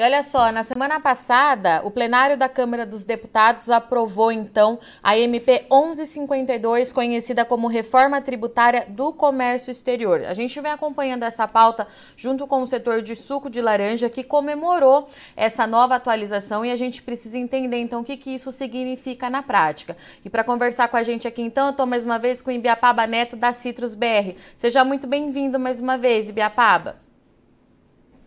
E 0.00 0.02
olha 0.02 0.22
só, 0.22 0.50
na 0.50 0.64
semana 0.64 0.98
passada, 0.98 1.82
o 1.84 1.90
plenário 1.90 2.34
da 2.34 2.48
Câmara 2.48 2.86
dos 2.86 3.04
Deputados 3.04 3.68
aprovou 3.68 4.32
então 4.32 4.78
a 5.02 5.18
MP 5.18 5.66
1152, 5.70 6.90
conhecida 6.90 7.44
como 7.44 7.68
Reforma 7.68 8.18
Tributária 8.22 8.86
do 8.88 9.12
Comércio 9.12 9.70
Exterior. 9.70 10.24
A 10.24 10.32
gente 10.32 10.58
vem 10.58 10.72
acompanhando 10.72 11.24
essa 11.24 11.46
pauta 11.46 11.86
junto 12.16 12.46
com 12.46 12.62
o 12.62 12.66
setor 12.66 13.02
de 13.02 13.14
suco 13.14 13.50
de 13.50 13.60
laranja 13.60 14.08
que 14.08 14.24
comemorou 14.24 15.06
essa 15.36 15.66
nova 15.66 15.96
atualização 15.96 16.64
e 16.64 16.70
a 16.70 16.76
gente 16.76 17.02
precisa 17.02 17.36
entender 17.36 17.76
então 17.76 18.00
o 18.00 18.04
que, 18.04 18.16
que 18.16 18.30
isso 18.30 18.50
significa 18.50 19.28
na 19.28 19.42
prática. 19.42 19.94
E 20.24 20.30
para 20.30 20.42
conversar 20.42 20.88
com 20.88 20.96
a 20.96 21.02
gente 21.02 21.28
aqui 21.28 21.42
então, 21.42 21.66
eu 21.66 21.72
estou 21.72 21.84
mais 21.84 22.06
uma 22.06 22.18
vez 22.18 22.40
com 22.40 22.48
o 22.48 22.54
Ibiapaba 22.54 23.06
Neto 23.06 23.36
da 23.36 23.52
Citrus 23.52 23.94
BR. 23.94 24.34
Seja 24.56 24.82
muito 24.82 25.06
bem-vindo 25.06 25.60
mais 25.60 25.78
uma 25.78 25.98
vez, 25.98 26.30
Ibiapaba. 26.30 27.09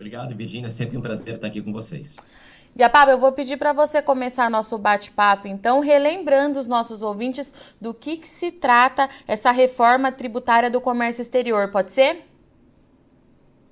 Obrigado, 0.03 0.35
Virginia. 0.35 0.67
É 0.67 0.69
sempre 0.69 0.97
um 0.97 1.01
prazer 1.01 1.35
estar 1.35 1.47
aqui 1.47 1.61
com 1.61 1.71
vocês. 1.71 2.17
Biapaba, 2.75 3.11
eu 3.11 3.17
vou 3.17 3.31
pedir 3.31 3.55
para 3.55 3.71
você 3.71 4.01
começar 4.01 4.49
nosso 4.49 4.77
bate-papo, 4.77 5.47
então, 5.47 5.79
relembrando 5.79 6.59
os 6.59 6.67
nossos 6.67 7.01
ouvintes 7.01 7.53
do 7.79 7.93
que, 7.93 8.17
que, 8.17 8.27
se 8.27 8.51
trata 8.51 9.09
essa 9.25 9.49
reforma 9.51 10.11
tributária 10.11 10.69
do 10.69 10.81
comércio 10.81 11.21
exterior, 11.21 11.71
pode 11.71 11.93
ser? 11.93 12.25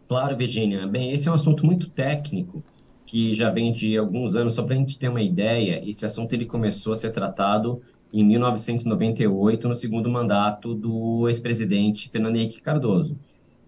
Claro, 0.08 0.38
Virginia. 0.38 0.88
Bem, 0.88 1.12
esse 1.12 1.28
é 1.28 1.32
um 1.32 1.36
assunto 1.36 1.66
muito 1.66 1.90
técnico, 1.90 2.64
que 3.06 3.36
já 3.36 3.50
vem 3.50 3.74
de 3.74 3.98
alguns 3.98 4.34
anos. 4.34 4.54
Só 4.54 4.64
para 4.64 4.76
a 4.76 4.78
gente 4.78 4.98
ter 4.98 5.10
uma 5.10 5.22
ideia, 5.22 5.84
esse 5.86 6.06
assunto 6.06 6.32
ele 6.32 6.46
começou 6.46 6.94
a 6.94 6.96
ser 6.96 7.12
tratado 7.12 7.82
em 8.14 8.24
1998, 8.24 9.68
no 9.68 9.76
segundo 9.76 10.10
mandato 10.10 10.74
do 10.74 11.28
ex-presidente 11.28 12.10
Fernando 12.10 12.38
Henrique 12.38 12.62
Cardoso. 12.62 13.18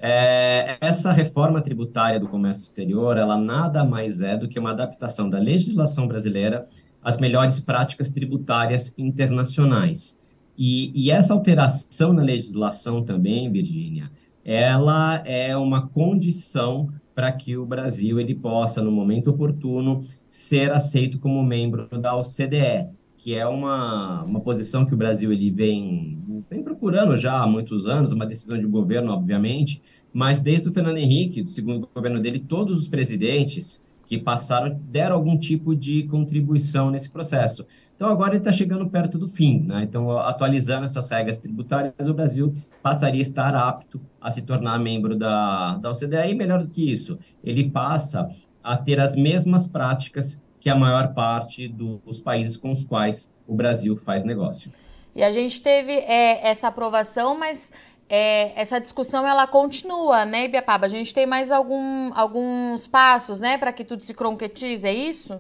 É, 0.06 0.76
essa 0.82 1.14
reforma 1.14 1.62
tributária 1.62 2.20
do 2.20 2.28
comércio 2.28 2.64
exterior, 2.64 3.16
ela 3.16 3.38
nada 3.38 3.86
mais 3.86 4.20
é 4.20 4.36
do 4.36 4.50
que 4.50 4.60
uma 4.60 4.72
adaptação 4.72 5.30
da 5.30 5.40
legislação 5.40 6.10
brasileira 6.10 6.68
às 7.02 7.16
melhores 7.16 7.62
práticas 7.62 8.12
tributárias 8.12 8.94
internacionais. 8.98 10.20
E, 10.58 10.92
e 10.94 11.10
essa 11.10 11.34
alteração 11.34 12.12
na 12.12 12.22
legislação 12.22 13.02
também, 13.02 13.50
Virgínia, 13.50 14.12
ela 14.44 15.24
é 15.26 15.56
uma 15.56 15.88
condição 15.88 16.90
para 17.16 17.32
que 17.32 17.56
o 17.56 17.66
Brasil 17.66 18.20
ele 18.20 18.36
possa, 18.36 18.82
no 18.82 18.92
momento 18.92 19.30
oportuno, 19.30 20.06
ser 20.30 20.74
aceito 20.74 21.18
como 21.18 21.42
membro 21.42 21.88
da 21.98 22.14
OCDE, 22.14 22.90
que 23.24 23.34
é 23.34 23.48
uma, 23.48 24.22
uma 24.24 24.42
posição 24.42 24.86
que 24.86 24.94
o 24.94 24.98
Brasil 24.98 25.32
ele 25.32 25.50
vem, 25.50 26.44
vem 26.50 26.62
procurando 26.62 27.16
já 27.16 27.42
há 27.42 27.48
muitos 27.48 27.88
anos, 27.88 28.12
uma 28.12 28.26
decisão 28.26 28.60
de 28.60 28.68
governo, 28.68 29.14
obviamente, 29.14 29.82
mas 30.12 30.42
desde 30.42 30.68
o 30.68 30.74
Fernando 30.74 30.98
Henrique, 30.98 31.42
do 31.42 31.50
segundo 31.50 31.90
governo 31.96 32.20
dele, 32.20 32.38
todos 32.38 32.78
os 32.78 32.86
presidentes 32.86 33.82
que 34.06 34.18
passaram 34.18 34.78
deram 34.92 35.16
algum 35.16 35.38
tipo 35.38 35.74
de 35.74 36.04
contribuição 36.04 36.92
nesse 36.92 37.10
processo. 37.10 37.66
Então, 37.96 38.10
agora 38.10 38.32
ele 38.32 38.40
está 38.40 38.52
chegando 38.52 38.90
perto 38.90 39.18
do 39.18 39.30
fim. 39.30 39.62
Né? 39.62 39.84
Então, 39.84 40.12
atualizando 40.20 40.84
essas 40.84 41.10
regras 41.10 41.38
tributárias, 41.38 41.94
o 42.06 42.14
Brasil 42.14 42.54
passaria 42.82 43.22
a 43.22 43.22
estar 43.22 43.56
apto 43.56 44.02
a 44.20 44.32
se 44.32 44.42
tornar 44.42 44.78
membro 44.80 45.16
da, 45.16 45.78
da 45.78 45.92
OCDE. 45.92 46.30
E 46.32 46.36
melhor 46.36 46.62
do 46.62 46.70
que 46.70 46.92
isso, 46.92 47.18
ele 47.42 47.70
passa 47.70 48.30
a 48.62 48.76
ter 48.76 49.00
as 49.00 49.16
mesmas 49.16 49.66
práticas 49.66 50.44
que 50.64 50.70
a 50.70 50.76
maior 50.78 51.14
parte 51.14 51.68
dos 51.68 52.22
países 52.22 52.56
com 52.56 52.72
os 52.72 52.86
quais 52.86 53.30
o 53.46 53.54
Brasil 53.54 53.98
faz 53.98 54.24
negócio. 54.24 54.72
E 55.14 55.22
a 55.22 55.30
gente 55.30 55.62
teve 55.62 55.92
é, 55.92 56.48
essa 56.48 56.70
aprovação, 56.70 57.38
mas 57.38 57.70
é, 58.08 58.58
essa 58.60 58.80
discussão 58.80 59.28
ela 59.28 59.46
continua, 59.46 60.24
né, 60.24 60.46
Ibiapaba? 60.46 60.86
A 60.86 60.90
gente 60.90 61.14
tem 61.14 61.26
mais 61.26 61.52
algum, 61.52 62.14
alguns 62.14 62.88
passos, 62.88 63.42
né, 63.42 63.58
para 63.58 63.74
que 63.74 63.84
tudo 63.84 64.04
se 64.04 64.14
concretize, 64.14 64.88
é 64.88 64.94
isso? 64.94 65.38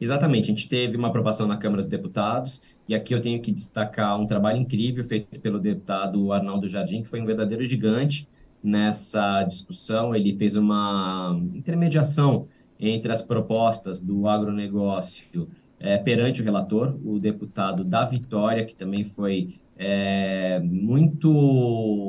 Exatamente, 0.00 0.44
a 0.44 0.54
gente 0.54 0.70
teve 0.70 0.96
uma 0.96 1.08
aprovação 1.08 1.46
na 1.46 1.58
Câmara 1.58 1.82
dos 1.82 1.90
Deputados, 1.90 2.62
e 2.88 2.94
aqui 2.94 3.14
eu 3.14 3.20
tenho 3.20 3.42
que 3.42 3.52
destacar 3.52 4.18
um 4.18 4.26
trabalho 4.26 4.56
incrível 4.56 5.04
feito 5.06 5.38
pelo 5.38 5.60
deputado 5.60 6.32
Arnaldo 6.32 6.66
Jardim, 6.66 7.02
que 7.02 7.10
foi 7.10 7.20
um 7.20 7.26
verdadeiro 7.26 7.62
gigante 7.62 8.26
nessa 8.64 9.42
discussão. 9.44 10.14
Ele 10.14 10.34
fez 10.34 10.56
uma 10.56 11.38
intermediação 11.54 12.48
entre 12.82 13.12
as 13.12 13.22
propostas 13.22 14.00
do 14.00 14.26
agronegócio 14.26 15.48
é, 15.78 15.96
perante 15.98 16.42
o 16.42 16.44
relator, 16.44 16.96
o 17.04 17.18
deputado 17.18 17.84
da 17.84 18.04
Vitória, 18.04 18.64
que 18.64 18.74
também 18.74 19.04
foi 19.04 19.54
é, 19.78 20.60
muito, 20.60 21.30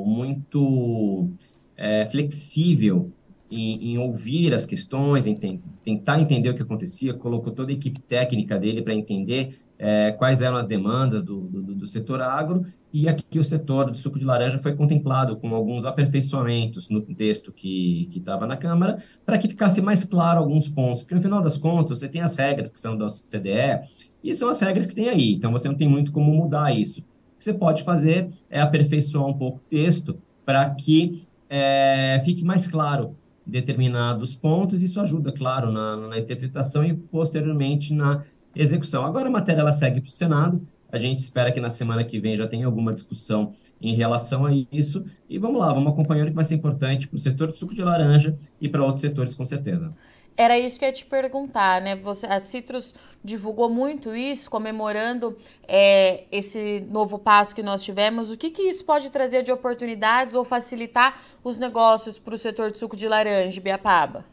muito 0.06 1.30
é, 1.76 2.06
flexível 2.06 3.10
em, 3.50 3.92
em, 3.92 3.98
ouvir 3.98 4.52
as 4.52 4.66
questões, 4.66 5.26
em 5.26 5.60
tentar 5.84 6.20
entender 6.20 6.48
o 6.50 6.54
que 6.54 6.62
acontecia, 6.62 7.14
colocou 7.14 7.52
toda 7.52 7.70
a 7.70 7.74
equipe 7.74 8.00
técnica 8.00 8.58
dele 8.58 8.82
para 8.82 8.94
entender 8.94 9.58
é, 9.78 10.12
quais 10.12 10.40
eram 10.42 10.56
as 10.56 10.66
demandas 10.66 11.22
do, 11.22 11.40
do, 11.40 11.74
do, 11.74 11.86
setor 11.86 12.20
agro, 12.20 12.64
e 12.92 13.08
aqui 13.08 13.38
o 13.38 13.44
setor 13.44 13.90
do 13.90 13.98
suco 13.98 14.18
de 14.18 14.24
laranja 14.24 14.58
foi 14.58 14.74
contemplado 14.74 15.36
com 15.36 15.54
alguns 15.54 15.84
aperfeiçoamentos 15.84 16.88
no 16.88 17.02
texto 17.02 17.52
que 17.52 18.08
estava 18.14 18.46
na 18.46 18.56
Câmara, 18.56 19.02
para 19.26 19.36
que 19.36 19.48
ficasse 19.48 19.82
mais 19.82 20.04
claro 20.04 20.40
alguns 20.40 20.68
pontos, 20.68 21.02
porque 21.02 21.14
no 21.14 21.22
final 21.22 21.42
das 21.42 21.56
contas 21.56 22.00
você 22.00 22.08
tem 22.08 22.20
as 22.20 22.36
regras 22.36 22.70
que 22.70 22.80
são 22.80 22.96
da 22.96 23.06
OCDE, 23.06 24.04
e 24.22 24.32
são 24.32 24.48
as 24.48 24.60
regras 24.60 24.86
que 24.86 24.94
tem 24.94 25.08
aí, 25.08 25.32
então 25.34 25.52
você 25.52 25.68
não 25.68 25.74
tem 25.74 25.88
muito 25.88 26.12
como 26.12 26.32
mudar 26.32 26.74
isso. 26.74 27.00
O 27.00 27.38
que 27.38 27.44
você 27.44 27.52
pode 27.52 27.82
fazer 27.82 28.30
é 28.48 28.60
aperfeiçoar 28.60 29.26
um 29.26 29.34
pouco 29.34 29.58
o 29.58 29.68
texto 29.68 30.16
para 30.46 30.70
que 30.70 31.26
é, 31.50 32.22
fique 32.24 32.44
mais 32.44 32.66
claro 32.66 33.16
determinados 33.46 34.34
pontos, 34.34 34.82
isso 34.82 35.00
ajuda, 35.00 35.30
claro, 35.30 35.70
na, 35.70 35.96
na 35.96 36.18
interpretação 36.18 36.84
e 36.84 36.94
posteriormente 36.94 37.92
na 37.92 38.22
execução. 38.54 39.04
Agora 39.04 39.28
a 39.28 39.30
matéria 39.32 39.60
ela 39.60 39.72
segue 39.72 40.00
para 40.00 40.08
o 40.08 40.12
Senado, 40.12 40.66
a 40.90 40.98
gente 40.98 41.18
espera 41.18 41.50
que 41.50 41.60
na 41.60 41.70
semana 41.70 42.04
que 42.04 42.20
vem 42.20 42.36
já 42.36 42.46
tenha 42.46 42.66
alguma 42.66 42.92
discussão 42.92 43.54
em 43.80 43.94
relação 43.94 44.46
a 44.46 44.50
isso. 44.72 45.04
E 45.28 45.38
vamos 45.38 45.60
lá, 45.60 45.72
vamos 45.72 45.92
acompanhando 45.92 46.28
que 46.28 46.34
vai 46.34 46.44
ser 46.44 46.54
importante 46.54 47.08
para 47.08 47.16
o 47.16 47.20
setor 47.20 47.50
de 47.50 47.58
suco 47.58 47.74
de 47.74 47.82
laranja 47.82 48.38
e 48.60 48.68
para 48.68 48.82
outros 48.82 49.00
setores, 49.00 49.34
com 49.34 49.44
certeza. 49.44 49.92
Era 50.36 50.58
isso 50.58 50.78
que 50.78 50.84
eu 50.84 50.88
ia 50.88 50.92
te 50.92 51.04
perguntar, 51.04 51.80
né? 51.80 51.94
Você, 51.94 52.26
a 52.26 52.40
Citrus 52.40 52.94
divulgou 53.22 53.68
muito 53.68 54.16
isso, 54.16 54.50
comemorando 54.50 55.36
é, 55.68 56.24
esse 56.30 56.80
novo 56.90 57.18
passo 57.18 57.54
que 57.54 57.62
nós 57.62 57.84
tivemos. 57.84 58.32
O 58.32 58.36
que, 58.36 58.50
que 58.50 58.62
isso 58.62 58.84
pode 58.84 59.10
trazer 59.10 59.44
de 59.44 59.52
oportunidades 59.52 60.34
ou 60.34 60.44
facilitar 60.44 61.20
os 61.42 61.56
negócios 61.56 62.18
para 62.18 62.34
o 62.34 62.38
setor 62.38 62.72
de 62.72 62.78
suco 62.78 62.96
de 62.96 63.06
laranja, 63.06 63.60
Biapaba? 63.60 64.24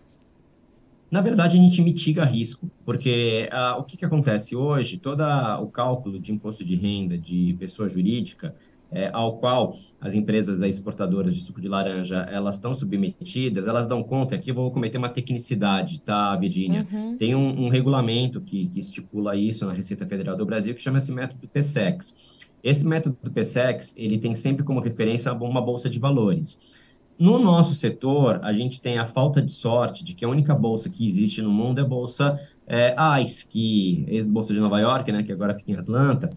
Na 1.12 1.20
verdade, 1.20 1.58
a 1.58 1.62
gente 1.62 1.82
mitiga 1.82 2.24
risco, 2.24 2.72
porque 2.86 3.50
uh, 3.52 3.78
o 3.78 3.84
que, 3.84 3.98
que 3.98 4.06
acontece 4.06 4.56
hoje? 4.56 4.98
Todo 4.98 5.22
o 5.62 5.68
cálculo 5.68 6.18
de 6.18 6.32
imposto 6.32 6.64
de 6.64 6.74
renda 6.74 7.18
de 7.18 7.54
pessoa 7.60 7.90
jurídica, 7.90 8.56
é, 8.90 9.10
ao 9.14 9.38
qual 9.38 9.78
as 10.00 10.14
empresas 10.14 10.58
da 10.58 10.68
exportadoras 10.68 11.34
de 11.34 11.40
suco 11.40 11.62
de 11.62 11.68
laranja 11.68 12.28
elas 12.30 12.56
estão 12.56 12.74
submetidas, 12.74 13.68
elas 13.68 13.88
dão 13.88 14.04
conta, 14.04 14.36
aqui 14.36 14.52
eu 14.52 14.56
vou 14.56 14.70
cometer 14.70 14.98
uma 14.98 15.10
tecnicidade, 15.10 16.02
tá, 16.02 16.36
Virginia? 16.36 16.86
Uhum. 16.92 17.18
Tem 17.18 17.34
um, 17.34 17.66
um 17.66 17.70
regulamento 17.70 18.42
que, 18.42 18.68
que, 18.68 18.80
estipula 18.80 19.36
isso 19.36 19.66
na 19.66 19.74
Receita 19.74 20.06
Federal 20.06 20.36
do 20.36 20.46
Brasil, 20.46 20.76
que 20.76 20.82
chama-se 20.82 21.12
método 21.12 21.48
PSEX. 21.48 22.16
Esse 22.64 22.86
método 22.86 23.18
PSEX, 23.34 23.94
ele 23.98 24.18
tem 24.18 24.36
sempre 24.36 24.64
como 24.64 24.80
referência 24.80 25.32
uma 25.34 25.62
bolsa 25.62 25.90
de 25.90 25.98
valores. 25.98 26.60
No 27.22 27.38
nosso 27.38 27.76
setor, 27.76 28.40
a 28.42 28.52
gente 28.52 28.82
tem 28.82 28.98
a 28.98 29.06
falta 29.06 29.44
de 29.44 29.52
sorte 29.52 30.04
de 30.04 30.16
que 30.16 30.26
a 30.26 30.28
única 30.28 30.56
bolsa 30.56 30.90
que 30.90 31.06
existe 31.06 31.40
no 31.40 31.52
mundo 31.52 31.78
é 31.78 31.84
a 31.84 31.86
bolsa 31.86 32.36
é, 32.66 32.96
ICE, 33.22 33.48
que 33.48 34.06
é 34.08 34.20
a 34.20 34.26
bolsa 34.26 34.56
de 34.56 34.60
Nova 34.60 34.80
York, 34.80 35.12
né, 35.12 35.22
que 35.22 35.32
agora 35.32 35.54
fica 35.54 35.72
em 35.72 35.76
Atlanta, 35.76 36.36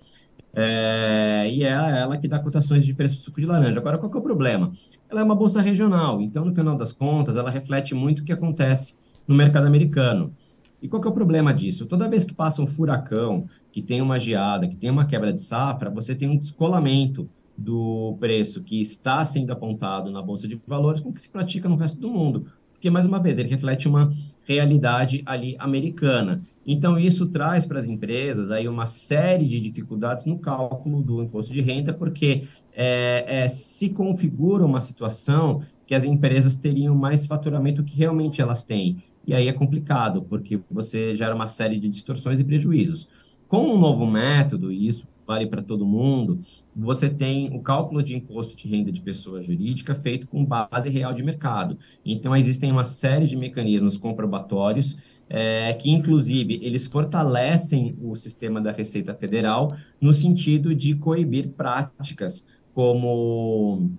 é, 0.53 1.49
e 1.51 1.65
é 1.65 1.69
ela 1.71 2.19
que 2.19 2.29
dá 2.29 2.39
cotações 2.39 2.85
de 2.85 2.93
preço 2.93 3.15
do 3.15 3.21
suco 3.23 3.41
de 3.41 3.47
laranja. 3.47 3.81
Agora, 3.81 3.97
qual 3.97 4.13
é 4.13 4.17
o 4.19 4.21
problema? 4.21 4.75
Ela 5.09 5.23
é 5.23 5.25
uma 5.25 5.35
bolsa 5.35 5.63
regional, 5.63 6.21
então, 6.21 6.45
no 6.45 6.55
final 6.55 6.77
das 6.77 6.93
contas, 6.93 7.39
ela 7.39 7.51
reflete 7.51 7.95
muito 7.95 8.19
o 8.19 8.23
que 8.23 8.33
acontece 8.35 8.99
no 9.27 9.35
mercado 9.35 9.67
americano. 9.67 10.35
E 10.83 10.87
qual 10.87 11.03
é 11.03 11.09
o 11.09 11.13
problema 11.13 11.55
disso? 11.55 11.87
Toda 11.87 12.11
vez 12.11 12.25
que 12.25 12.35
passa 12.35 12.61
um 12.61 12.67
furacão, 12.67 13.47
que 13.73 13.81
tem 13.81 14.03
uma 14.03 14.19
geada, 14.19 14.69
que 14.69 14.77
tem 14.77 14.91
uma 14.91 15.07
quebra 15.07 15.33
de 15.33 15.41
safra, 15.41 15.89
você 15.89 16.15
tem 16.15 16.29
um 16.29 16.37
descolamento 16.37 17.27
do 17.57 18.17
preço 18.19 18.63
que 18.63 18.81
está 18.81 19.25
sendo 19.25 19.53
apontado 19.53 20.11
na 20.11 20.21
Bolsa 20.21 20.49
de 20.49 20.61
Valores 20.67 21.01
com 21.01 21.11
o 21.11 21.13
que 21.13 21.23
se 21.23 21.29
pratica 21.29 21.69
no 21.69 21.77
resto 21.77 22.01
do 22.01 22.11
mundo. 22.11 22.47
Porque, 22.73 22.91
mais 22.91 23.07
uma 23.07 23.19
vez, 23.19 23.39
ele 23.39 23.49
reflete 23.49 23.89
uma 23.89 24.13
realidade 24.45 25.23
ali 25.25 25.57
americana. 25.59 26.43
Então, 26.67 26.99
isso 26.99 27.29
traz 27.29 27.65
para 27.65 27.79
as 27.79 27.87
empresas 27.87 28.51
aí 28.51 28.69
uma 28.69 28.87
série 28.87 29.47
de 29.47 29.59
dificuldades 29.59 30.27
no 30.27 30.39
cálculo 30.39 31.01
do 31.03 31.23
imposto 31.23 31.53
de 31.53 31.63
renda, 31.63 31.95
porque 31.95 32.43
é, 32.75 33.25
é, 33.27 33.49
se 33.49 33.89
configura 33.89 34.67
uma 34.67 34.81
situação 34.81 35.63
que 35.87 35.95
as 35.95 36.05
empresas 36.05 36.57
teriam 36.57 36.95
mais 36.95 37.27
faturamento 37.27 37.83
que 37.83 37.97
realmente 37.97 38.41
elas 38.41 38.63
têm. 38.63 39.03
E 39.27 39.33
aí 39.33 39.49
é 39.49 39.53
complicado, 39.53 40.23
porque 40.23 40.61
você 40.71 41.15
gera 41.15 41.35
uma 41.35 41.49
série 41.49 41.79
de 41.79 41.89
distorções 41.89 42.39
e 42.39 42.45
prejuízos. 42.45 43.09
Com 43.49 43.75
um 43.75 43.79
novo 43.79 44.07
método, 44.07 44.73
e 44.73 44.87
isso 44.87 45.07
vale 45.27 45.47
para 45.47 45.63
todo 45.63 45.87
mundo, 45.87 46.41
você 46.75 47.09
tem 47.09 47.55
o 47.57 47.61
cálculo 47.61 48.03
de 48.03 48.15
imposto 48.15 48.57
de 48.57 48.69
renda 48.69 48.93
de 48.93 49.01
pessoa 49.01 49.43
jurídica 49.43 49.95
feito 49.95 50.29
com 50.29 50.45
base 50.45 50.91
real 50.91 51.15
de 51.15 51.23
mercado. 51.23 51.79
Então, 52.05 52.37
existem 52.37 52.71
uma 52.71 52.85
série 52.85 53.27
de 53.27 53.37
mecanismos 53.37 53.97
comprobatórios 53.97 54.97
é, 55.29 55.73
que, 55.75 55.91
inclusive, 55.91 56.61
eles 56.63 56.87
fortalecem 56.87 57.97
o 58.03 58.15
sistema 58.15 58.61
da 58.61 58.71
Receita 58.71 59.15
Federal 59.15 59.75
no 60.01 60.13
sentido 60.13 60.75
de 60.75 60.95
coibir 60.95 61.49
práticas 61.49 62.47
como 62.75 63.91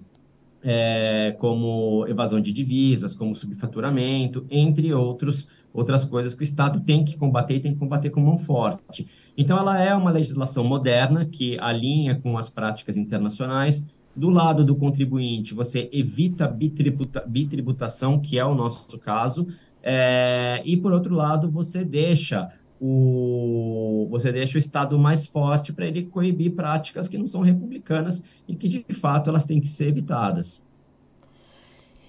é, 0.68 1.36
como 1.38 2.06
evasão 2.08 2.42
de 2.42 2.52
divisas, 2.52 3.14
como 3.14 3.36
subfaturamento, 3.36 4.48
entre 4.50 4.92
outros, 4.94 5.48
outras 5.76 6.06
coisas 6.06 6.34
que 6.34 6.42
o 6.42 6.44
Estado 6.44 6.80
tem 6.80 7.04
que 7.04 7.18
combater 7.18 7.58
e 7.58 7.60
tem 7.60 7.74
que 7.74 7.80
combater 7.80 8.10
com 8.10 8.22
mão 8.22 8.38
forte. 8.38 9.06
Então, 9.38 9.58
ela 9.58 9.80
é 9.80 9.94
uma 9.94 10.10
legislação 10.10 10.64
moderna 10.64 11.26
que 11.26 11.60
alinha 11.60 12.16
com 12.16 12.38
as 12.38 12.50
práticas 12.50 12.96
internacionais. 12.96 13.86
Do 14.16 14.30
lado 14.30 14.64
do 14.64 14.76
contribuinte, 14.76 15.54
você 15.54 15.90
evita 15.92 16.48
bitributa, 16.48 17.22
bitributação, 17.28 18.18
que 18.18 18.40
é 18.40 18.46
o 18.46 18.56
nosso 18.56 18.98
caso, 18.98 19.46
é, 19.84 20.62
e, 20.64 20.78
por 20.78 20.94
outro 20.94 21.14
lado, 21.14 21.52
você 21.52 21.84
deixa 21.84 22.50
o, 22.80 24.08
você 24.10 24.32
deixa 24.32 24.58
o 24.58 24.60
Estado 24.60 24.98
mais 24.98 25.28
forte 25.28 25.74
para 25.74 25.86
ele 25.86 26.04
coibir 26.04 26.54
práticas 26.54 27.08
que 27.10 27.18
não 27.18 27.28
são 27.28 27.42
republicanas 27.42 28.24
e 28.48 28.56
que, 28.56 28.68
de 28.68 28.84
fato, 28.94 29.30
elas 29.30 29.44
têm 29.44 29.60
que 29.60 29.68
ser 29.68 29.90
evitadas. 29.90 30.64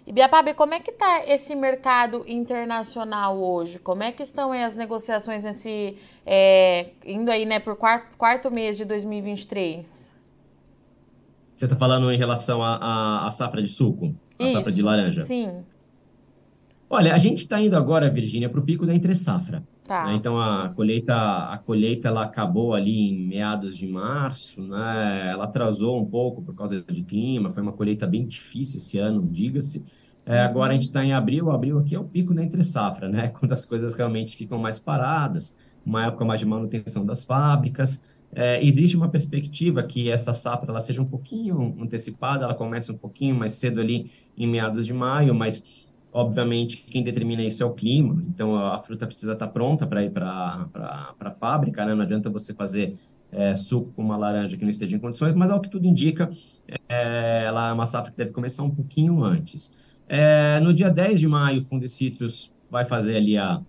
E 0.06 0.12
Biapab, 0.12 0.54
como 0.54 0.72
é 0.72 0.78
que 0.78 0.92
está 0.92 1.26
esse 1.26 1.54
mercado 1.56 2.24
internacional 2.28 3.36
hoje? 3.36 3.80
Como 3.80 4.04
é 4.04 4.12
que 4.12 4.22
estão 4.22 4.52
as 4.52 4.72
negociações 4.72 5.42
nesse 5.42 5.96
é, 6.24 6.90
indo 7.04 7.28
aí, 7.28 7.44
né, 7.44 7.58
por 7.58 7.74
quarto, 7.74 8.16
quarto 8.16 8.48
mês 8.48 8.76
de 8.76 8.84
2023? 8.84 10.14
Você 11.56 11.64
está 11.64 11.74
falando 11.74 12.12
em 12.12 12.16
relação 12.16 12.62
à 12.62 13.28
safra 13.32 13.60
de 13.60 13.68
suco, 13.68 14.14
a 14.38 14.48
safra 14.48 14.70
de 14.70 14.80
laranja? 14.80 15.24
Sim. 15.24 15.64
Olha, 16.88 17.12
a 17.12 17.18
gente 17.18 17.38
está 17.38 17.60
indo 17.60 17.74
agora, 17.74 18.08
Virgínia, 18.08 18.48
para 18.48 18.60
o 18.60 18.62
pico 18.62 18.86
da 18.86 18.94
entre 18.94 19.12
safra. 19.14 19.64
Tá. 19.86 20.06
Né? 20.06 20.14
Então 20.14 20.38
a 20.40 20.70
colheita, 20.70 21.14
a 21.14 21.58
colheita 21.58 22.08
ela 22.08 22.24
acabou 22.24 22.74
ali 22.74 23.10
em 23.10 23.28
meados 23.28 23.76
de 23.76 23.86
março, 23.86 24.60
né? 24.60 25.30
Ela 25.30 25.44
atrasou 25.44 26.00
um 26.00 26.04
pouco 26.04 26.42
por 26.42 26.54
causa 26.54 26.82
de 26.82 27.02
clima, 27.02 27.50
foi 27.50 27.62
uma 27.62 27.72
colheita 27.72 28.06
bem 28.06 28.26
difícil 28.26 28.78
esse 28.78 28.98
ano, 28.98 29.24
diga-se. 29.24 29.84
É, 30.24 30.40
agora 30.40 30.72
a 30.72 30.74
gente 30.74 30.88
está 30.88 31.04
em 31.04 31.12
abril, 31.12 31.52
abril 31.52 31.78
aqui 31.78 31.94
é 31.94 32.00
o 32.00 32.04
pico 32.04 32.34
da 32.34 32.42
entre 32.42 32.64
safra, 32.64 33.08
né? 33.08 33.28
Quando 33.38 33.52
as 33.52 33.64
coisas 33.64 33.94
realmente 33.94 34.36
ficam 34.36 34.58
mais 34.58 34.80
paradas, 34.80 35.56
uma 35.84 36.06
época 36.06 36.24
mais 36.24 36.40
de 36.40 36.46
manutenção 36.46 37.06
das 37.06 37.22
fábricas. 37.22 38.02
É, 38.34 38.62
existe 38.62 38.96
uma 38.96 39.08
perspectiva 39.08 39.84
que 39.84 40.10
essa 40.10 40.34
safra 40.34 40.70
ela 40.70 40.80
seja 40.80 41.00
um 41.00 41.06
pouquinho 41.06 41.76
antecipada, 41.80 42.44
ela 42.44 42.54
comece 42.54 42.90
um 42.90 42.98
pouquinho 42.98 43.36
mais 43.36 43.52
cedo 43.52 43.80
ali 43.80 44.10
em 44.36 44.48
meados 44.48 44.84
de 44.84 44.92
maio, 44.92 45.32
mas 45.32 45.85
Obviamente, 46.16 46.78
quem 46.78 47.02
determina 47.02 47.42
isso 47.42 47.62
é 47.62 47.66
o 47.66 47.74
clima, 47.74 48.24
então 48.26 48.56
a 48.56 48.82
fruta 48.82 49.06
precisa 49.06 49.34
estar 49.34 49.48
pronta 49.48 49.86
para 49.86 50.02
ir 50.02 50.10
para 50.10 50.66
a 51.20 51.30
fábrica, 51.32 51.84
né? 51.84 51.94
Não 51.94 52.00
adianta 52.00 52.30
você 52.30 52.54
fazer 52.54 52.96
é, 53.30 53.54
suco 53.54 53.92
com 53.92 54.00
uma 54.00 54.16
laranja 54.16 54.56
que 54.56 54.64
não 54.64 54.70
esteja 54.70 54.96
em 54.96 54.98
condições, 54.98 55.34
mas 55.34 55.50
ao 55.50 55.60
que 55.60 55.68
tudo 55.68 55.86
indica, 55.86 56.30
é, 56.88 57.44
ela 57.44 57.68
é 57.68 57.72
uma 57.74 57.84
safra 57.84 58.10
que 58.10 58.16
deve 58.16 58.30
começar 58.30 58.62
um 58.62 58.70
pouquinho 58.70 59.22
antes. 59.22 59.76
É, 60.08 60.58
no 60.60 60.72
dia 60.72 60.88
10 60.88 61.20
de 61.20 61.28
maio, 61.28 61.60
o 61.60 61.64
Fundecitrus 61.66 62.50
vai 62.70 62.86
fazer 62.86 63.14
ali 63.16 63.36
a, 63.36 63.60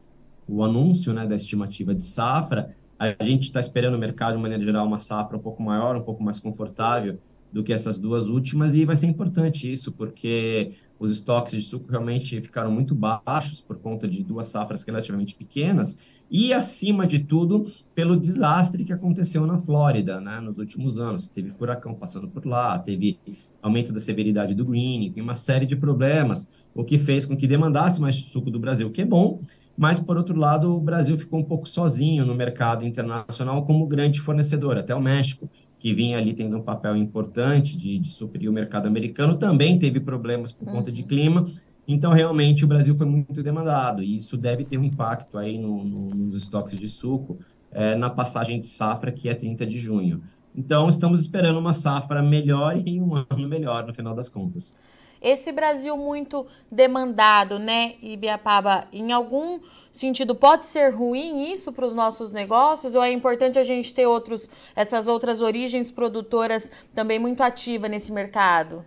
o 0.48 0.64
anúncio 0.64 1.12
né, 1.12 1.28
da 1.28 1.36
estimativa 1.36 1.94
de 1.94 2.06
safra. 2.06 2.74
A 2.98 3.26
gente 3.26 3.44
está 3.44 3.60
esperando 3.60 3.96
o 3.96 4.00
mercado, 4.00 4.38
de 4.38 4.42
maneira 4.42 4.64
geral, 4.64 4.88
uma 4.88 5.00
safra 5.00 5.36
um 5.36 5.42
pouco 5.42 5.62
maior, 5.62 5.98
um 5.98 6.02
pouco 6.02 6.24
mais 6.24 6.40
confortável 6.40 7.20
do 7.52 7.64
que 7.64 7.74
essas 7.74 7.98
duas 7.98 8.28
últimas, 8.28 8.76
e 8.76 8.86
vai 8.86 8.96
ser 8.96 9.08
importante 9.08 9.72
isso, 9.72 9.92
porque 9.92 10.72
os 11.00 11.12
estoques 11.12 11.54
de 11.54 11.62
suco 11.62 11.90
realmente 11.90 12.42
ficaram 12.42 12.72
muito 12.72 12.96
baixos 12.96 13.62
por 13.62 13.78
conta 13.78 14.08
de 14.08 14.24
duas 14.24 14.48
safras 14.48 14.84
relativamente 14.84 15.36
pequenas 15.36 15.98
e, 16.30 16.54
acima 16.54 17.06
de 17.08 17.20
tudo, 17.20 17.72
pelo 17.96 18.18
desastre 18.18 18.84
que 18.84 18.92
aconteceu 18.92 19.46
na 19.46 19.58
Flórida 19.58 20.20
né, 20.20 20.40
nos 20.40 20.58
últimos 20.58 21.00
anos. 21.00 21.30
Teve 21.30 21.52
furacão 21.52 21.94
passando 21.94 22.28
por 22.28 22.46
lá, 22.46 22.78
teve 22.80 23.20
aumento 23.62 23.94
da 23.94 24.00
severidade 24.00 24.54
do 24.54 24.66
greening, 24.66 25.14
uma 25.20 25.36
série 25.36 25.66
de 25.66 25.76
problemas, 25.76 26.48
o 26.74 26.84
que 26.84 26.98
fez 26.98 27.26
com 27.26 27.36
que 27.36 27.48
demandasse 27.48 28.02
mais 28.02 28.16
suco 28.16 28.52
do 28.52 28.60
Brasil, 28.60 28.90
que 28.92 29.02
é 29.02 29.06
bom, 29.06 29.42
mas, 29.78 30.00
por 30.00 30.18
outro 30.18 30.36
lado, 30.36 30.76
o 30.76 30.80
Brasil 30.80 31.16
ficou 31.16 31.40
um 31.40 31.44
pouco 31.44 31.70
sozinho 31.70 32.26
no 32.26 32.34
mercado 32.34 32.84
internacional 32.84 33.64
como 33.64 33.86
grande 33.86 34.20
fornecedor, 34.20 34.76
até 34.76 34.96
o 34.96 35.02
México, 35.02 35.48
que 35.80 35.94
vinha 35.94 36.18
ali 36.18 36.34
tendo 36.34 36.58
um 36.58 36.62
papel 36.62 36.96
importante 36.96 37.78
de, 37.78 38.00
de 38.00 38.12
suprir 38.12 38.50
o 38.50 38.54
mercado 38.54 38.88
americano, 38.88 39.38
também 39.38 39.78
teve 39.78 40.00
problemas 40.00 40.52
por 40.52 40.66
conta 40.66 40.92
de 40.92 41.02
uhum. 41.02 41.08
clima. 41.08 41.48
Então, 41.88 42.12
realmente, 42.12 42.66
o 42.66 42.68
Brasil 42.68 42.96
foi 42.98 43.06
muito 43.06 43.42
demandado, 43.42 44.04
e 44.04 44.18
isso 44.18 44.36
deve 44.36 44.66
ter 44.66 44.78
um 44.78 44.84
impacto 44.84 45.38
aí 45.38 45.58
no, 45.58 45.84
no, 45.84 46.10
nos 46.10 46.36
estoques 46.36 46.78
de 46.78 46.90
suco 46.90 47.40
é, 47.72 47.96
na 47.96 48.10
passagem 48.10 48.60
de 48.60 48.66
safra, 48.66 49.12
que 49.12 49.30
é 49.30 49.34
30 49.34 49.66
de 49.66 49.80
junho. 49.80 50.22
Então, 50.56 50.88
estamos 50.88 51.22
esperando 51.22 51.60
uma 51.60 51.74
safra 51.74 52.22
melhor 52.22 52.82
e 52.86 53.00
um 53.00 53.16
ano 53.30 53.48
melhor, 53.48 53.86
no 53.86 53.94
final 53.94 54.16
das 54.16 54.28
contas. 54.28 54.76
Esse 55.22 55.52
Brasil 55.52 55.98
muito 55.98 56.46
demandado, 56.72 57.60
né, 57.60 57.96
Ibiapaba, 58.02 58.88
em 58.92 59.12
algum 59.12 59.60
sentido 59.92 60.36
pode 60.36 60.68
ser 60.68 60.90
ruim 60.90 61.52
isso 61.52 61.72
para 61.72 61.86
os 61.86 61.94
nossos 61.96 62.32
negócios 62.32 62.96
ou 62.96 63.02
é 63.02 63.12
importante 63.12 63.58
a 63.58 63.64
gente 63.64 63.92
ter 63.94 64.06
outros 64.06 64.48
essas 64.76 65.08
outras 65.08 65.42
origens 65.42 65.90
produtoras 65.90 66.72
também 66.94 67.18
muito 67.18 67.42
ativas 67.42 67.90
nesse 67.90 68.12
mercado? 68.12 68.86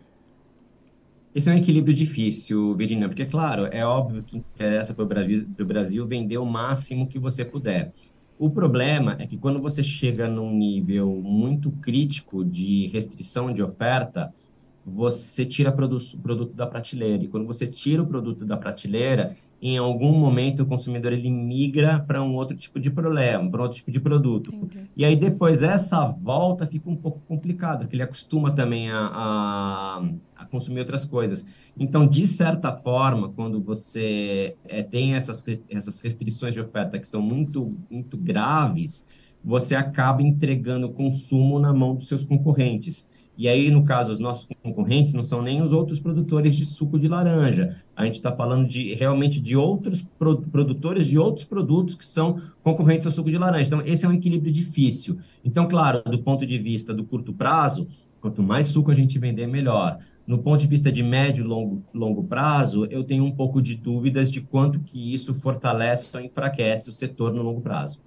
Esse 1.32 1.48
é 1.48 1.52
um 1.52 1.56
equilíbrio 1.56 1.94
difícil, 1.94 2.74
Virginia, 2.74 3.08
porque, 3.08 3.24
claro, 3.24 3.66
é 3.66 3.86
óbvio 3.86 4.20
que 4.20 4.36
interessa 4.36 4.92
para 4.92 5.04
o 5.04 5.06
Brasil, 5.06 5.46
Brasil 5.58 6.06
vender 6.06 6.38
o 6.38 6.44
máximo 6.44 7.06
que 7.06 7.20
você 7.20 7.44
puder. 7.44 7.92
O 8.36 8.50
problema 8.50 9.16
é 9.20 9.26
que 9.28 9.36
quando 9.36 9.60
você 9.60 9.80
chega 9.80 10.26
num 10.26 10.52
nível 10.52 11.06
muito 11.22 11.70
crítico 11.70 12.44
de 12.44 12.88
restrição 12.88 13.52
de 13.52 13.62
oferta, 13.62 14.34
você 14.84 15.44
tira 15.44 15.70
o 15.70 16.18
produto 16.22 16.54
da 16.54 16.66
prateleira. 16.66 17.24
E 17.24 17.28
quando 17.28 17.46
você 17.46 17.66
tira 17.66 18.02
o 18.02 18.06
produto 18.06 18.44
da 18.44 18.56
prateleira, 18.56 19.36
em 19.60 19.76
algum 19.76 20.12
momento 20.12 20.62
o 20.62 20.66
consumidor 20.66 21.12
ele 21.12 21.30
migra 21.30 22.00
para 22.00 22.22
um 22.22 22.34
outro 22.34 22.56
tipo 22.56 22.80
de 22.80 22.90
problema, 22.90 23.48
para 23.50 23.62
outro 23.62 23.76
tipo 23.76 23.90
de 23.90 24.00
produto. 24.00 24.50
Entendi. 24.54 24.90
E 24.96 25.04
aí 25.04 25.14
depois 25.14 25.62
essa 25.62 26.06
volta 26.06 26.66
fica 26.66 26.88
um 26.88 26.96
pouco 26.96 27.20
complicado, 27.28 27.80
porque 27.80 27.94
ele 27.94 28.02
acostuma 28.02 28.52
também 28.52 28.90
a, 28.90 28.98
a, 28.98 30.02
a 30.36 30.44
consumir 30.46 30.80
outras 30.80 31.04
coisas. 31.04 31.44
Então, 31.78 32.06
de 32.06 32.26
certa 32.26 32.72
forma, 32.72 33.28
quando 33.30 33.60
você 33.60 34.56
é, 34.64 34.82
tem 34.82 35.14
essas, 35.14 35.44
essas 35.68 36.00
restrições 36.00 36.54
de 36.54 36.60
oferta 36.60 36.98
que 36.98 37.06
são 37.06 37.20
muito, 37.20 37.76
muito 37.90 38.16
graves, 38.16 39.06
você 39.44 39.74
acaba 39.74 40.22
entregando 40.22 40.90
consumo 40.90 41.58
na 41.58 41.72
mão 41.72 41.94
dos 41.94 42.08
seus 42.08 42.24
concorrentes. 42.24 43.08
E 43.36 43.48
aí, 43.48 43.70
no 43.70 43.84
caso, 43.84 44.12
os 44.12 44.18
nossos 44.18 44.46
concorrentes 44.62 45.14
não 45.14 45.22
são 45.22 45.40
nem 45.40 45.62
os 45.62 45.72
outros 45.72 45.98
produtores 45.98 46.54
de 46.54 46.66
suco 46.66 46.98
de 46.98 47.08
laranja. 47.08 47.82
A 47.96 48.04
gente 48.04 48.16
está 48.16 48.30
falando 48.30 48.68
de 48.68 48.92
realmente 48.92 49.40
de 49.40 49.56
outros 49.56 50.02
pro, 50.02 50.42
produtores 50.42 51.06
de 51.06 51.18
outros 51.18 51.46
produtos 51.46 51.94
que 51.94 52.04
são 52.04 52.38
concorrentes 52.62 53.06
ao 53.06 53.12
suco 53.12 53.30
de 53.30 53.38
laranja. 53.38 53.66
Então, 53.66 53.80
esse 53.80 54.04
é 54.04 54.08
um 54.08 54.12
equilíbrio 54.12 54.52
difícil. 54.52 55.18
Então, 55.42 55.66
claro, 55.66 56.02
do 56.04 56.18
ponto 56.18 56.44
de 56.44 56.58
vista 56.58 56.92
do 56.92 57.02
curto 57.02 57.32
prazo, 57.32 57.88
quanto 58.20 58.42
mais 58.42 58.66
suco 58.66 58.90
a 58.90 58.94
gente 58.94 59.18
vender, 59.18 59.46
melhor. 59.46 59.98
No 60.26 60.38
ponto 60.38 60.60
de 60.60 60.68
vista 60.68 60.92
de 60.92 61.02
médio 61.02 61.42
e 61.42 61.48
longo, 61.48 61.82
longo 61.94 62.22
prazo, 62.24 62.84
eu 62.90 63.02
tenho 63.02 63.24
um 63.24 63.32
pouco 63.32 63.62
de 63.62 63.74
dúvidas 63.74 64.30
de 64.30 64.42
quanto 64.42 64.80
que 64.80 65.14
isso 65.14 65.32
fortalece 65.32 66.14
ou 66.14 66.22
enfraquece 66.22 66.90
o 66.90 66.92
setor 66.92 67.32
no 67.32 67.42
longo 67.42 67.62
prazo. 67.62 67.98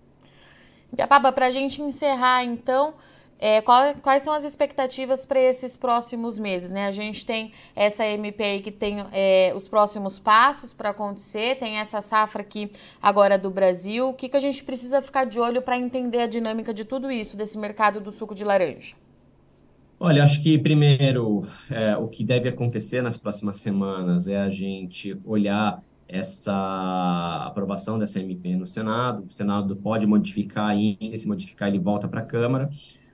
Papa, 1.08 1.32
para 1.32 1.48
a 1.48 1.52
gente 1.52 1.82
encerrar, 1.82 2.44
então, 2.44 2.94
é, 3.40 3.62
qual, 3.62 3.96
quais 3.96 4.24
são 4.24 4.32
as 4.32 4.46
expectativas 4.46 5.26
para 5.26 5.40
esses 5.40 5.76
próximos 5.76 6.38
meses? 6.38 6.70
Né? 6.70 6.86
A 6.86 6.92
gente 6.92 7.26
tem 7.26 7.52
essa 7.76 8.06
MP 8.06 8.60
que 8.60 8.72
tem 8.72 8.98
é, 9.12 9.52
os 9.56 9.68
próximos 9.68 10.20
passos 10.20 10.72
para 10.72 10.90
acontecer, 10.90 11.58
tem 11.58 11.78
essa 11.78 12.00
safra 12.00 12.42
aqui 12.42 12.72
agora 13.02 13.38
do 13.38 13.50
Brasil. 13.50 14.10
O 14.10 14.14
que, 14.14 14.30
que 14.30 14.38
a 14.38 14.40
gente 14.40 14.64
precisa 14.64 15.02
ficar 15.02 15.26
de 15.26 15.40
olho 15.40 15.62
para 15.62 15.78
entender 15.78 16.20
a 16.20 16.28
dinâmica 16.28 16.74
de 16.74 16.86
tudo 16.86 17.12
isso, 17.12 17.36
desse 17.36 17.58
mercado 17.58 18.00
do 18.00 18.12
suco 18.12 18.36
de 18.36 18.44
laranja? 18.44 18.96
Olha, 20.00 20.24
acho 20.24 20.42
que 20.44 20.58
primeiro 20.58 21.48
é, 21.72 21.98
o 21.98 22.08
que 22.08 22.24
deve 22.24 22.50
acontecer 22.50 23.02
nas 23.02 23.18
próximas 23.18 23.58
semanas 23.58 24.28
é 24.28 24.38
a 24.38 24.50
gente 24.50 25.20
olhar 25.26 25.82
essa 26.08 27.46
aprovação 27.48 27.98
dessa 27.98 28.20
MP 28.20 28.56
no 28.56 28.68
Senado. 28.68 29.26
O 29.30 29.32
Senado 29.32 29.76
pode 29.76 30.06
modificar 30.06 30.68
ainda, 30.68 31.18
se 31.18 31.28
modificar 31.28 31.70
ele 31.70 31.80
volta 31.80 32.08
para 32.08 32.22
a 32.22 32.26
Câmara. 32.26 32.70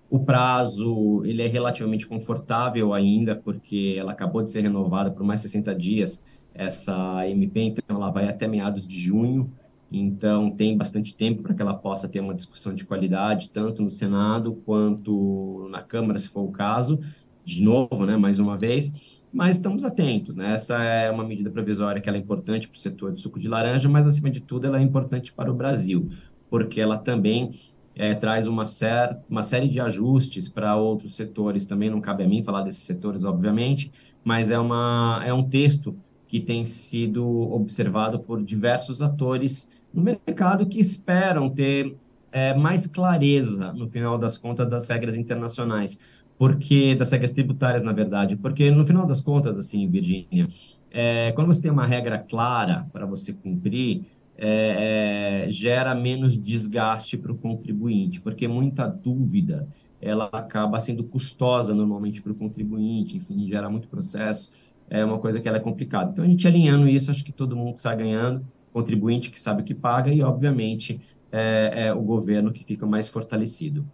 O 0.10 0.19
prazo 0.19 1.24
ele 1.24 1.41
é 1.41 1.48
relativamente 1.48 2.08
confortável 2.08 2.93
ainda, 2.93 3.36
porque 3.36 3.96
ela 3.98 4.12
acabou 4.12 4.41
de 4.41 4.51
ser 4.51 4.62
renovada 4.62 5.12
por 5.12 5.24
mais 5.24 5.39
60 5.41 5.75
dias, 5.75 6.24
essa 6.53 7.27
MP, 7.27 7.62
então 7.62 7.96
ela 7.96 8.10
vai 8.10 8.27
até 8.27 8.48
meados 8.48 8.88
de 8.88 9.00
junho. 9.00 9.51
Então, 9.91 10.51
tem 10.51 10.77
bastante 10.77 11.15
tempo 11.15 11.41
para 11.41 11.53
que 11.53 11.62
ela 11.62 11.74
possa 11.74 12.08
ter 12.08 12.19
uma 12.19 12.36
discussão 12.36 12.74
de 12.74 12.86
qualidade, 12.86 13.50
tanto 13.50 13.81
no 13.81 13.89
Senado 13.89 14.53
quanto 14.65 15.67
na 15.72 15.81
Câmara, 15.81 16.19
se 16.19 16.29
for 16.29 16.41
o 16.41 16.51
caso. 16.51 17.00
De 17.43 17.63
novo, 17.63 18.05
né, 18.05 18.15
mais 18.15 18.39
uma 18.39 18.55
vez, 18.55 19.19
mas 19.32 19.56
estamos 19.56 19.86
atentos. 19.86 20.36
Né? 20.36 20.54
Essa 20.54 20.82
é 20.82 21.12
uma 21.12 21.24
medida 21.24 21.50
provisória 21.50 22.02
que 22.02 22.10
é 22.10 22.18
importante 22.18 22.68
para 22.68 22.78
o 22.78 22.80
setor 22.80 23.14
de 23.14 23.22
suco 23.22 23.40
de 23.40 23.48
laranja, 23.48 23.88
mas, 23.88 24.06
acima 24.06 24.30
de 24.30 24.42
tudo, 24.42 24.68
ela 24.68 24.80
é 24.80 24.82
importante 24.82 25.32
para 25.32 25.52
o 25.52 25.54
Brasil, 25.54 26.10
porque 26.50 26.82
ela 26.82 26.98
também 26.98 27.52
é, 27.96 28.16
traz 28.16 28.48
uma, 28.48 28.66
ser, 28.66 29.18
uma 29.30 29.44
série 29.44 29.68
de 29.68 29.80
ajustes 29.80 30.50
para 30.50 30.76
outros 30.76 31.16
setores. 31.16 31.66
Também 31.66 31.90
não 31.90 32.02
cabe 32.02 32.24
a 32.24 32.28
mim 32.28 32.44
falar 32.44 32.62
desses 32.62 32.84
setores, 32.84 33.24
obviamente, 33.26 33.92
mas 34.24 34.52
é, 34.52 34.58
uma, 34.60 35.22
é 35.26 35.34
um 35.34 35.44
texto 35.44 35.96
que 36.28 36.40
tem 36.40 36.64
sido 36.64 37.26
observado 37.52 38.20
por 38.20 38.44
diversos 38.44 39.02
atores 39.02 39.68
no 39.94 40.04
mercado 40.04 40.66
que 40.68 40.80
esperam 40.80 41.50
ter 41.50 41.96
é, 42.32 42.54
mais 42.54 42.86
clareza, 42.86 43.74
no 43.74 43.90
final 43.90 44.18
das 44.18 44.38
contas, 44.38 44.70
das 44.70 44.88
regras 44.88 45.16
internacionais, 45.16 46.00
porque 46.39 46.96
das 46.96 47.12
regras 47.12 47.31
tributárias, 47.31 47.84
na 47.84 47.91
verdade, 47.91 48.36
porque 48.36 48.72
no 48.72 48.84
final 48.86 49.05
das 49.05 49.22
contas, 49.22 49.60
assim, 49.60 49.88
Virgínia, 49.88 50.48
é, 50.89 51.31
quando 51.34 51.48
você 51.48 51.62
tem 51.62 51.69
uma 51.69 51.86
regra 51.86 52.17
clara 52.17 52.88
para 52.91 53.05
você 53.05 53.34
cumprir, 53.34 54.05
é, 54.36 55.46
é, 55.48 55.51
gera 55.51 55.93
menos 55.93 56.36
desgaste 56.36 57.17
para 57.17 57.31
o 57.31 57.38
contribuinte, 57.38 58.22
porque 58.22 58.48
muita 58.48 58.88
dúvida 58.88 59.67
ela 60.01 60.29
acaba 60.31 60.79
sendo 60.79 61.03
custosa 61.03 61.75
normalmente 61.75 62.22
para 62.22 62.31
o 62.31 62.36
contribuinte, 62.36 63.17
enfim, 63.17 63.46
gera 63.48 63.69
muito 63.69 63.88
processo 63.88 64.50
é 64.89 65.05
uma 65.05 65.19
coisa 65.19 65.39
que 65.39 65.48
ela 65.48 65.58
é 65.58 65.62
complicada. 65.62 66.12
Então, 66.12 66.25
a 66.25 66.27
gente 66.27 66.48
alinhando 66.48 66.88
isso, 66.88 67.12
acho 67.12 67.24
que 67.24 67.31
todo 67.31 67.55
mundo 67.55 67.75
está 67.75 67.93
ganhando, 67.93 68.46
contribuinte 68.74 69.29
que 69.29 69.39
sabe 69.39 69.62
o 69.62 69.65
que 69.65 69.75
paga 69.75 70.12
e, 70.12 70.22
obviamente, 70.22 71.00
é, 71.31 71.88
é 71.88 71.93
o 71.93 72.01
governo 72.01 72.51
que 72.51 72.63
fica 72.63 72.86
mais 72.86 73.08
fortalecido. 73.08 73.86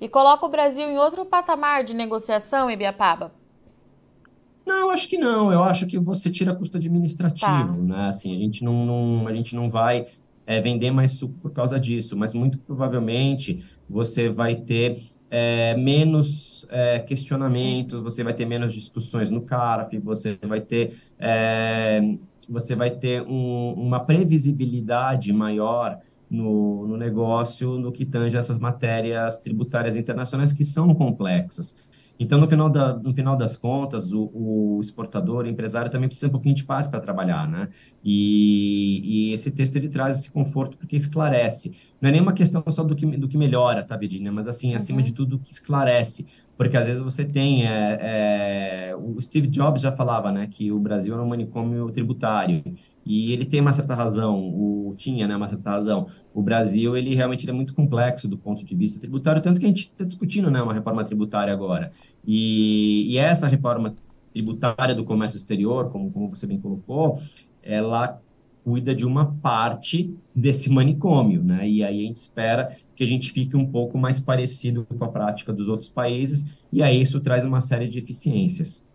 E 0.00 0.08
coloca 0.08 0.46
o 0.46 0.48
Brasil 0.48 0.88
em 0.88 0.96
outro 0.96 1.26
patamar 1.26 1.84
de 1.84 1.94
negociação, 1.94 2.70
Ibiapaba? 2.70 3.32
Não, 4.64 4.90
acho 4.90 5.08
que 5.08 5.18
não. 5.18 5.52
Eu 5.52 5.62
acho 5.62 5.86
que 5.86 5.98
você 5.98 6.30
tira 6.30 6.54
custo 6.54 6.76
administrativo, 6.76 7.46
tá. 7.46 7.72
né? 7.72 8.08
Assim, 8.08 8.34
a 8.34 8.38
gente 8.38 8.64
não, 8.64 8.86
não, 8.86 9.28
a 9.28 9.34
gente 9.34 9.54
não 9.54 9.68
vai 9.68 10.06
é, 10.46 10.60
vender 10.60 10.90
mais 10.90 11.14
suco 11.14 11.34
por 11.40 11.52
causa 11.52 11.78
disso, 11.78 12.16
mas 12.16 12.32
muito 12.32 12.58
provavelmente 12.58 13.64
você 13.88 14.28
vai 14.28 14.56
ter 14.56 15.02
é, 15.30 15.76
menos 15.76 16.66
é, 16.70 16.98
questionamentos, 16.98 18.02
você 18.02 18.24
vai 18.24 18.34
ter 18.34 18.44
menos 18.46 18.72
discussões 18.72 19.30
no 19.30 19.42
CARF, 19.42 19.98
você 19.98 20.38
vai 20.42 20.60
ter, 20.60 20.96
é, 21.18 22.00
você 22.48 22.74
vai 22.74 22.90
ter 22.90 23.22
um, 23.22 23.74
uma 23.74 24.00
previsibilidade 24.00 25.32
maior 25.32 25.98
no, 26.30 26.86
no 26.86 26.96
negócio 26.96 27.78
no 27.78 27.90
que 27.90 28.06
tange 28.06 28.36
essas 28.36 28.58
matérias 28.58 29.36
tributárias 29.38 29.96
internacionais 29.96 30.52
que 30.52 30.64
são 30.64 30.94
complexas. 30.94 31.74
Então, 32.20 32.38
no 32.38 32.46
final, 32.46 32.68
da, 32.68 32.92
no 32.92 33.14
final 33.14 33.34
das 33.34 33.56
contas, 33.56 34.12
o, 34.12 34.30
o 34.34 34.78
exportador, 34.78 35.46
o 35.46 35.48
empresário 35.48 35.90
também 35.90 36.06
precisa 36.06 36.26
um 36.26 36.30
pouquinho 36.30 36.54
de 36.54 36.64
paz 36.64 36.86
para 36.86 37.00
trabalhar, 37.00 37.48
né? 37.48 37.70
E, 38.04 39.30
e, 39.30 39.32
esse 39.32 39.50
texto 39.50 39.76
ele 39.76 39.88
traz 39.88 40.18
esse 40.18 40.30
conforto 40.30 40.76
porque 40.76 40.96
esclarece. 40.96 41.72
Não 41.98 42.10
é 42.10 42.12
nenhuma 42.12 42.34
questão 42.34 42.62
só 42.68 42.84
do 42.84 42.94
que, 42.94 43.06
do 43.06 43.26
que 43.26 43.38
melhora, 43.38 43.82
tá, 43.82 43.96
Virginia? 43.96 44.30
Mas, 44.30 44.46
assim, 44.46 44.74
acima 44.74 44.98
uhum. 44.98 45.04
de 45.04 45.14
tudo, 45.14 45.38
que 45.38 45.50
esclarece. 45.50 46.26
Porque, 46.58 46.76
às 46.76 46.86
vezes, 46.86 47.00
você 47.00 47.24
tem... 47.24 47.66
É, 47.66 47.98
é, 48.02 48.79
o 49.20 49.22
Steve 49.22 49.46
Jobs 49.46 49.82
já 49.82 49.92
falava, 49.92 50.32
né? 50.32 50.48
Que 50.50 50.72
o 50.72 50.80
Brasil 50.80 51.14
era 51.14 51.22
um 51.22 51.28
manicômio 51.28 51.90
tributário. 51.90 52.62
E 53.04 53.32
ele 53.32 53.44
tem 53.44 53.60
uma 53.60 53.72
certa 53.72 53.94
razão, 53.94 54.38
o 54.38 54.94
tinha, 54.96 55.26
né, 55.26 55.36
uma 55.36 55.48
certa 55.48 55.70
razão. 55.70 56.06
O 56.34 56.42
Brasil, 56.42 56.96
ele 56.96 57.14
realmente 57.14 57.44
ele 57.44 57.52
é 57.52 57.54
muito 57.54 57.74
complexo 57.74 58.28
do 58.28 58.36
ponto 58.36 58.64
de 58.64 58.74
vista 58.74 59.00
tributário, 59.00 59.40
tanto 59.40 59.58
que 59.58 59.66
a 59.66 59.68
gente 59.68 59.86
está 59.86 60.04
discutindo, 60.04 60.50
né, 60.50 60.60
uma 60.60 60.74
reforma 60.74 61.04
tributária 61.04 61.52
agora. 61.52 61.90
E, 62.26 63.10
e 63.10 63.18
essa 63.18 63.46
reforma 63.46 63.94
tributária 64.32 64.94
do 64.94 65.04
comércio 65.04 65.36
exterior, 65.36 65.90
como, 65.90 66.10
como 66.10 66.28
você 66.28 66.46
bem 66.46 66.60
colocou, 66.60 67.20
ela 67.62 68.20
cuida 68.62 68.94
de 68.94 69.06
uma 69.06 69.32
parte 69.36 70.14
desse 70.36 70.68
manicômio, 70.70 71.42
né? 71.42 71.66
E 71.66 71.82
aí 71.82 72.04
a 72.04 72.06
gente 72.06 72.18
espera 72.18 72.76
que 72.94 73.02
a 73.02 73.06
gente 73.06 73.32
fique 73.32 73.56
um 73.56 73.66
pouco 73.66 73.96
mais 73.96 74.20
parecido 74.20 74.86
com 74.86 75.02
a 75.02 75.08
prática 75.08 75.52
dos 75.52 75.66
outros 75.66 75.88
países, 75.88 76.44
e 76.70 76.82
aí 76.82 77.00
isso 77.00 77.20
traz 77.20 77.44
uma 77.44 77.60
série 77.60 77.88
de 77.88 77.98
eficiências. 77.98 78.86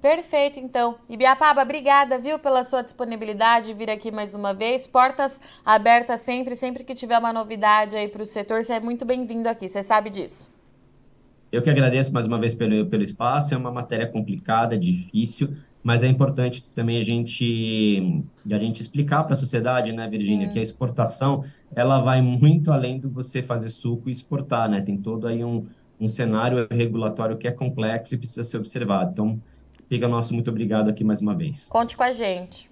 Perfeito, 0.00 0.58
então. 0.58 0.96
Ibiapaba, 1.08 1.62
obrigada, 1.62 2.18
viu, 2.18 2.38
pela 2.38 2.64
sua 2.64 2.82
disponibilidade 2.82 3.66
de 3.66 3.74
vir 3.74 3.88
aqui 3.88 4.10
mais 4.10 4.34
uma 4.34 4.52
vez. 4.52 4.86
Portas 4.86 5.40
abertas 5.64 6.20
sempre, 6.22 6.56
sempre 6.56 6.82
que 6.82 6.94
tiver 6.94 7.18
uma 7.18 7.32
novidade 7.32 7.96
aí 7.96 8.08
para 8.08 8.22
o 8.22 8.26
setor, 8.26 8.64
você 8.64 8.74
é 8.74 8.80
muito 8.80 9.04
bem-vindo 9.04 9.48
aqui, 9.48 9.68
você 9.68 9.82
sabe 9.82 10.10
disso. 10.10 10.50
Eu 11.52 11.62
que 11.62 11.70
agradeço 11.70 12.12
mais 12.12 12.26
uma 12.26 12.40
vez 12.40 12.54
pelo, 12.54 12.86
pelo 12.86 13.02
espaço, 13.02 13.54
é 13.54 13.56
uma 13.56 13.70
matéria 13.70 14.06
complicada, 14.06 14.76
difícil, 14.76 15.54
mas 15.82 16.02
é 16.02 16.08
importante 16.08 16.64
também 16.74 16.98
a 16.98 17.02
gente, 17.02 18.24
a 18.50 18.58
gente 18.58 18.80
explicar 18.80 19.22
para 19.24 19.34
a 19.34 19.38
sociedade, 19.38 19.92
né, 19.92 20.08
Virgínia, 20.08 20.48
que 20.48 20.58
a 20.58 20.62
exportação, 20.62 21.44
ela 21.76 22.00
vai 22.00 22.22
muito 22.22 22.72
além 22.72 22.98
do 22.98 23.10
você 23.10 23.42
fazer 23.42 23.68
suco 23.68 24.08
e 24.08 24.12
exportar, 24.12 24.68
né? 24.68 24.80
Tem 24.80 24.96
todo 24.96 25.26
aí 25.26 25.44
um, 25.44 25.66
um 26.00 26.08
cenário 26.08 26.66
regulatório 26.70 27.36
que 27.36 27.46
é 27.46 27.52
complexo 27.52 28.14
e 28.14 28.18
precisa 28.18 28.42
ser 28.42 28.56
observado. 28.56 29.10
Então, 29.12 29.40
Fica 29.92 30.08
nosso 30.08 30.32
muito 30.32 30.48
obrigado 30.48 30.88
aqui 30.88 31.04
mais 31.04 31.20
uma 31.20 31.34
vez. 31.34 31.68
Conte 31.68 31.98
com 31.98 32.02
a 32.02 32.14
gente. 32.14 32.66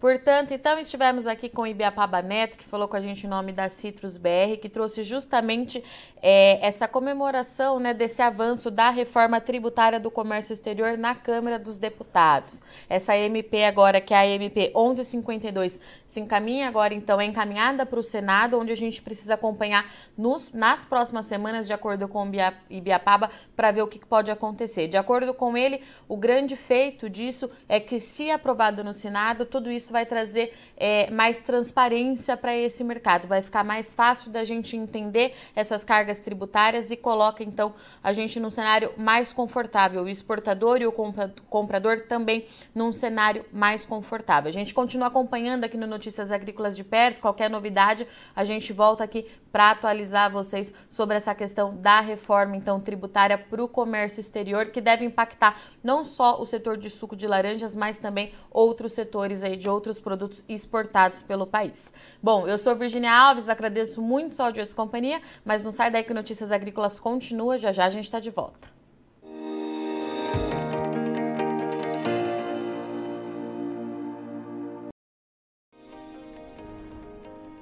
Portanto, 0.00 0.52
então 0.52 0.78
estivemos 0.78 1.26
aqui 1.26 1.46
com 1.50 1.60
o 1.60 1.66
Ibiapaba 1.66 2.22
Neto, 2.22 2.56
que 2.56 2.64
falou 2.64 2.88
com 2.88 2.96
a 2.96 3.00
gente 3.02 3.26
em 3.26 3.28
nome 3.28 3.52
da 3.52 3.68
Citrus 3.68 4.16
BR, 4.16 4.56
que 4.58 4.68
trouxe 4.70 5.02
justamente 5.04 5.84
é, 6.22 6.58
essa 6.66 6.88
comemoração 6.88 7.78
né, 7.78 7.92
desse 7.92 8.22
avanço 8.22 8.70
da 8.70 8.88
reforma 8.88 9.42
tributária 9.42 10.00
do 10.00 10.10
comércio 10.10 10.54
exterior 10.54 10.96
na 10.96 11.14
Câmara 11.14 11.58
dos 11.58 11.76
Deputados. 11.76 12.62
Essa 12.88 13.14
MP 13.14 13.62
agora, 13.64 14.00
que 14.00 14.14
é 14.14 14.16
a 14.16 14.26
MP 14.26 14.72
1152, 14.74 15.78
se 16.06 16.18
encaminha 16.18 16.66
agora, 16.66 16.94
então, 16.94 17.20
é 17.20 17.24
encaminhada 17.26 17.84
para 17.84 18.00
o 18.00 18.02
Senado, 18.02 18.58
onde 18.58 18.72
a 18.72 18.76
gente 18.76 19.02
precisa 19.02 19.34
acompanhar 19.34 19.92
nos, 20.16 20.50
nas 20.50 20.84
próximas 20.84 21.26
semanas, 21.26 21.66
de 21.66 21.72
acordo 21.72 22.08
com 22.08 22.26
o 22.26 22.32
Ibiapaba, 22.70 23.30
para 23.54 23.70
ver 23.70 23.82
o 23.82 23.86
que 23.86 23.98
pode 24.04 24.30
acontecer. 24.30 24.88
De 24.88 24.96
acordo 24.96 25.34
com 25.34 25.56
ele, 25.56 25.82
o 26.08 26.16
grande 26.16 26.56
feito 26.56 27.08
disso 27.08 27.50
é 27.68 27.78
que, 27.78 28.00
se 28.00 28.30
aprovado 28.30 28.82
no 28.82 28.94
Senado, 28.94 29.44
tudo 29.44 29.70
isso 29.70 29.89
isso 29.90 29.92
vai 29.92 30.06
trazer 30.06 30.54
é, 30.76 31.10
mais 31.10 31.38
transparência 31.40 32.36
para 32.36 32.56
esse 32.56 32.84
mercado. 32.84 33.26
Vai 33.26 33.42
ficar 33.42 33.64
mais 33.64 33.92
fácil 33.92 34.30
da 34.30 34.44
gente 34.44 34.76
entender 34.76 35.34
essas 35.54 35.84
cargas 35.84 36.20
tributárias 36.20 36.90
e 36.90 36.96
coloca 36.96 37.42
então 37.42 37.74
a 38.02 38.12
gente 38.12 38.38
num 38.38 38.50
cenário 38.50 38.92
mais 38.96 39.32
confortável, 39.32 40.04
o 40.04 40.08
exportador 40.08 40.80
e 40.80 40.86
o 40.86 40.92
comprador 40.92 42.04
também 42.08 42.46
num 42.74 42.92
cenário 42.92 43.44
mais 43.52 43.84
confortável. 43.84 44.48
A 44.48 44.52
gente 44.52 44.72
continua 44.72 45.08
acompanhando 45.08 45.64
aqui 45.64 45.76
no 45.76 45.86
Notícias 45.86 46.30
Agrícolas 46.30 46.76
de 46.76 46.84
perto, 46.84 47.20
qualquer 47.20 47.50
novidade, 47.50 48.06
a 48.34 48.44
gente 48.44 48.72
volta 48.72 49.02
aqui 49.02 49.26
para 49.50 49.72
atualizar 49.72 50.30
vocês 50.30 50.72
sobre 50.88 51.16
essa 51.16 51.34
questão 51.34 51.76
da 51.76 52.00
reforma 52.00 52.56
então 52.56 52.80
tributária 52.80 53.36
para 53.36 53.62
o 53.62 53.68
comércio 53.68 54.20
exterior 54.20 54.66
que 54.66 54.80
deve 54.80 55.04
impactar 55.04 55.60
não 55.82 56.04
só 56.04 56.40
o 56.40 56.46
setor 56.46 56.76
de 56.76 56.88
suco 56.88 57.16
de 57.16 57.26
laranjas, 57.26 57.74
mas 57.74 57.98
também 57.98 58.32
outros 58.50 58.92
setores 58.92 59.42
aí 59.42 59.56
de 59.56 59.68
outros 59.68 59.79
outros 59.80 59.98
produtos 59.98 60.44
exportados 60.46 61.22
pelo 61.22 61.46
país. 61.46 61.92
Bom, 62.22 62.46
eu 62.46 62.58
sou 62.58 62.76
Virginia 62.76 63.12
Alves, 63.12 63.48
agradeço 63.48 64.02
muito 64.02 64.36
sua 64.36 64.46
audiência 64.46 64.72
e 64.72 64.76
companhia, 64.76 65.22
mas 65.42 65.62
não 65.62 65.72
sai 65.72 65.90
daí 65.90 66.04
que 66.04 66.12
Notícias 66.12 66.52
Agrícolas 66.52 67.00
continua, 67.00 67.56
já 67.56 67.72
já 67.72 67.86
a 67.86 67.90
gente 67.90 68.04
está 68.04 68.20
de 68.20 68.30
volta. 68.30 68.79